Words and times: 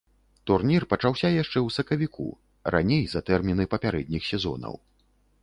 Турнір 0.51 0.85
пачаўся 0.93 1.29
яшчэ 1.33 1.53
ў 1.53 1.69
сакавіку, 1.77 2.25
раней 2.77 3.03
за 3.13 3.23
тэрміны 3.29 3.69
папярэдніх 3.77 4.23
сезонаў. 4.31 4.73